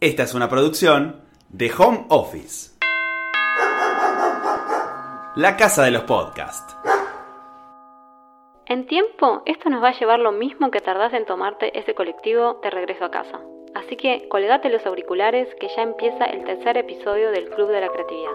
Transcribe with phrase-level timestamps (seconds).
[0.00, 1.16] Esta es una producción
[1.48, 2.70] de Home Office.
[5.34, 6.76] La casa de los podcasts.
[8.66, 12.60] En tiempo, esto nos va a llevar lo mismo que tardás en tomarte ese colectivo
[12.62, 13.40] de regreso a casa.
[13.74, 17.88] Así que colgate los auriculares que ya empieza el tercer episodio del Club de la
[17.88, 18.30] Creatividad.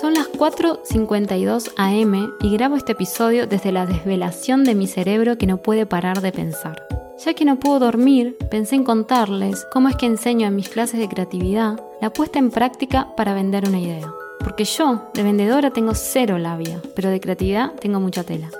[0.00, 5.46] Son las 4.52 am y grabo este episodio desde la desvelación de mi cerebro que
[5.46, 6.97] no puede parar de pensar.
[7.24, 11.00] Ya que no puedo dormir, pensé en contarles cómo es que enseño en mis clases
[11.00, 14.14] de creatividad la puesta en práctica para vender una idea.
[14.38, 18.50] Porque yo, de vendedora, tengo cero labia, pero de creatividad tengo mucha tela.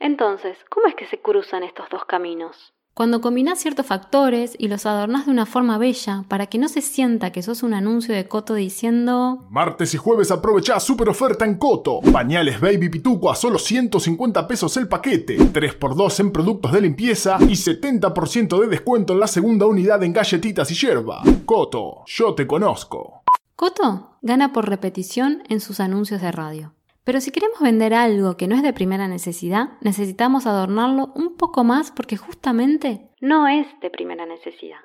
[0.00, 2.74] Entonces, ¿cómo es que se cruzan estos dos caminos?
[2.98, 6.80] Cuando combinás ciertos factores y los adornás de una forma bella para que no se
[6.80, 11.58] sienta que sos un anuncio de Coto diciendo Martes y jueves aprovechá super oferta en
[11.58, 12.00] Coto.
[12.12, 15.38] Pañales Baby Pituco a solo 150 pesos el paquete.
[15.38, 20.68] 3x2 en productos de limpieza y 70% de descuento en la segunda unidad en galletitas
[20.72, 21.22] y yerba.
[21.46, 23.22] Coto, yo te conozco.
[23.54, 26.74] Coto gana por repetición en sus anuncios de radio.
[27.08, 31.64] Pero si queremos vender algo que no es de primera necesidad, necesitamos adornarlo un poco
[31.64, 34.76] más porque justamente no es de primera necesidad.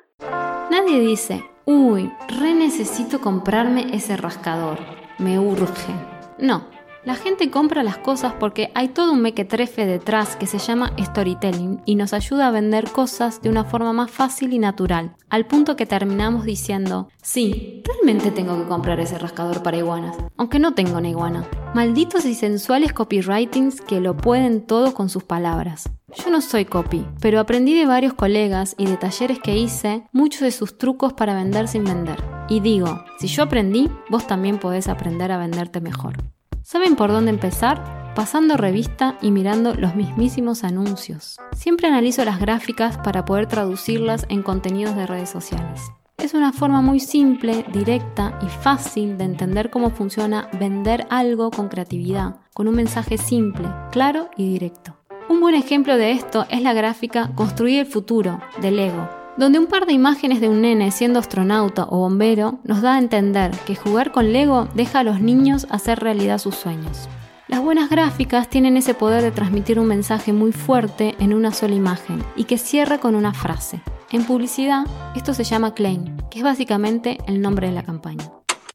[0.72, 4.80] Nadie dice, uy, re necesito comprarme ese rascador,
[5.20, 5.92] me urge.
[6.40, 6.64] No,
[7.06, 11.82] la gente compra las cosas porque hay todo un mequetrefe detrás que se llama storytelling
[11.86, 15.76] y nos ayuda a vender cosas de una forma más fácil y natural, al punto
[15.76, 20.98] que terminamos diciendo, sí, realmente tengo que comprar ese rascador para iguanas, aunque no tengo
[20.98, 21.46] una iguana.
[21.74, 25.90] Malditos y sensuales copywritings que lo pueden todo con sus palabras.
[26.16, 30.42] Yo no soy copy, pero aprendí de varios colegas y de talleres que hice muchos
[30.42, 32.24] de sus trucos para vender sin vender.
[32.48, 36.33] Y digo, si yo aprendí, vos también podés aprender a venderte mejor.
[36.74, 38.14] ¿Saben por dónde empezar?
[38.16, 41.38] Pasando revista y mirando los mismísimos anuncios.
[41.56, 45.92] Siempre analizo las gráficas para poder traducirlas en contenidos de redes sociales.
[46.18, 51.70] Es una forma muy simple, directa y fácil de entender cómo funciona vender algo con
[51.70, 54.98] creatividad, con un mensaje simple, claro y directo.
[55.30, 59.08] Un buen ejemplo de esto es la gráfica Construir el futuro de Lego,
[59.38, 63.00] donde un par de imágenes de un nene siendo astronauta o bombero nos da a
[63.00, 67.10] entender que jugar con Lego deja a los niños hacer realidad sus sueños.
[67.48, 71.76] Las buenas gráficas tienen ese poder de transmitir un mensaje muy fuerte en una sola
[71.76, 73.82] imagen y que cierra con una frase.
[74.12, 74.86] En publicidad,
[75.16, 78.24] esto se llama claim, que es básicamente el nombre de la campaña.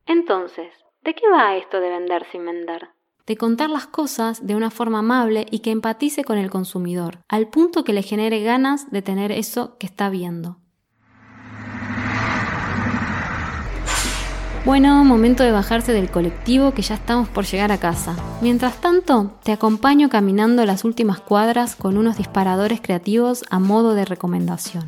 [0.06, 0.68] Entonces,
[1.02, 2.88] ¿de qué va esto de vender sin vender?
[3.28, 7.46] De contar las cosas de una forma amable y que empatice con el consumidor, al
[7.48, 10.56] punto que le genere ganas de tener eso que está viendo.
[14.64, 18.16] Bueno, momento de bajarse del colectivo que ya estamos por llegar a casa.
[18.40, 24.04] Mientras tanto, te acompaño caminando las últimas cuadras con unos disparadores creativos a modo de
[24.04, 24.86] recomendación.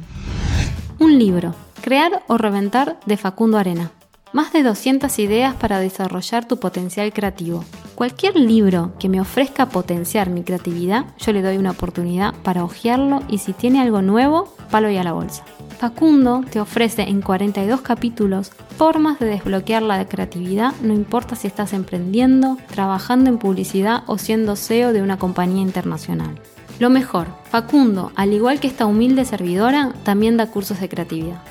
[0.99, 3.91] Un libro, Crear o Reventar de Facundo Arena.
[4.33, 7.65] Más de 200 ideas para desarrollar tu potencial creativo.
[8.01, 13.23] Cualquier libro que me ofrezca potenciar mi creatividad, yo le doy una oportunidad para hojearlo
[13.29, 15.45] y si tiene algo nuevo, palo y a la bolsa.
[15.79, 21.75] Facundo te ofrece en 42 capítulos formas de desbloquear la creatividad, no importa si estás
[21.75, 26.41] emprendiendo, trabajando en publicidad o siendo CEO de una compañía internacional.
[26.79, 31.43] Lo mejor, Facundo, al igual que esta humilde servidora, también da cursos de creatividad.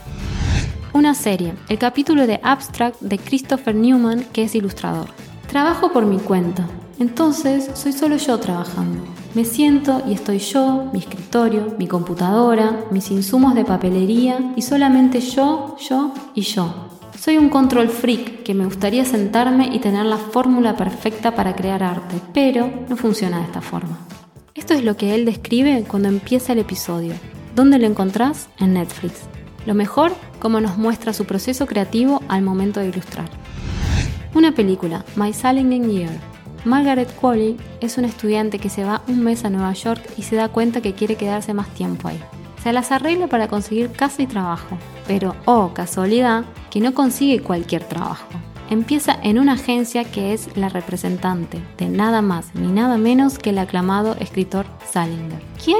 [0.94, 5.19] Una serie, el capítulo de Abstract de Christopher Newman, que es ilustrador.
[5.50, 6.68] Trabajo por mi cuenta,
[7.00, 9.04] entonces soy solo yo trabajando.
[9.34, 15.22] Me siento y estoy yo, mi escritorio, mi computadora, mis insumos de papelería y solamente
[15.22, 16.90] yo, yo y yo.
[17.20, 21.82] Soy un control freak que me gustaría sentarme y tener la fórmula perfecta para crear
[21.82, 23.98] arte, pero no funciona de esta forma.
[24.54, 27.14] Esto es lo que él describe cuando empieza el episodio.
[27.56, 28.50] ¿Dónde lo encontrás?
[28.60, 29.22] En Netflix.
[29.66, 33.30] Lo mejor, como nos muestra su proceso creativo al momento de ilustrar.
[34.36, 36.12] Una película, My Sailing Year.
[36.64, 40.36] Margaret Qualley es una estudiante que se va un mes a Nueva York y se
[40.36, 42.20] da cuenta que quiere quedarse más tiempo ahí.
[42.62, 47.84] Se las arregla para conseguir casa y trabajo, pero, oh casualidad, que no consigue cualquier
[47.86, 48.28] trabajo.
[48.70, 53.50] Empieza en una agencia que es la representante de nada más ni nada menos que
[53.50, 55.42] el aclamado escritor Salinger.
[55.64, 55.80] ¿Quién?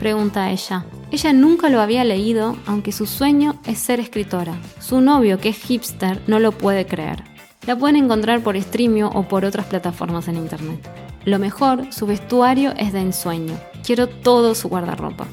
[0.00, 0.84] pregunta ella.
[1.12, 4.58] Ella nunca lo había leído, aunque su sueño es ser escritora.
[4.80, 7.33] Su novio, que es hipster, no lo puede creer.
[7.66, 10.86] La pueden encontrar por Streamio o por otras plataformas en internet.
[11.24, 13.54] Lo mejor, su vestuario es de ensueño.
[13.82, 15.26] Quiero todo su guardarropa.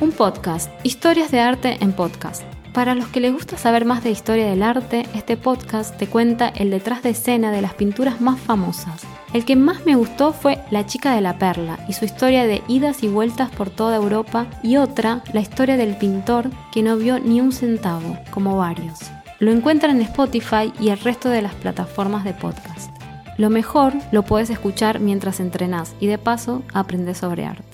[0.00, 2.44] Un podcast, historias de arte en podcast.
[2.72, 6.48] Para los que les gusta saber más de historia del arte, este podcast te cuenta
[6.48, 9.02] el detrás de escena de las pinturas más famosas,
[9.34, 12.62] El que más me gustó fue La chica de la perla y su historia de
[12.68, 17.18] idas y vueltas por toda Europa y otra, la historia del pintor que no vio
[17.18, 18.98] ni un centavo, como varios.
[19.40, 22.90] Lo encuentran en Spotify y el resto de las plataformas de podcast.
[23.36, 27.67] Lo mejor lo puedes escuchar mientras entrenas y de paso aprendes sobre arte.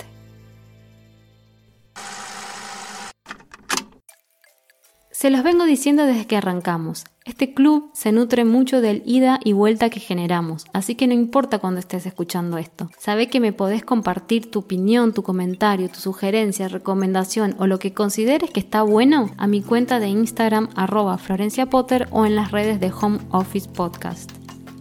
[5.25, 7.03] Se los vengo diciendo desde que arrancamos.
[7.25, 11.57] Este club se nutre mucho del ida y vuelta que generamos, así que no importa
[11.57, 12.91] cuando estés escuchando esto.
[12.99, 17.91] Sabe que me podés compartir tu opinión, tu comentario, tu sugerencia, recomendación o lo que
[17.91, 22.51] consideres que está bueno a mi cuenta de Instagram arroba Florencia Potter o en las
[22.51, 24.31] redes de Home Office Podcast.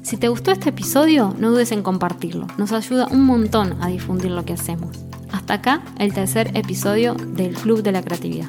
[0.03, 2.49] Si te gustó este episodio, no dudes en compartirlo.
[2.59, 5.07] Nos ayuda un montón a difundir lo que hacemos.
[5.33, 8.49] Hasta acá el tercer episodio del Club de la Creatividad.